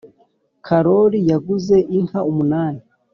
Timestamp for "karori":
0.65-1.19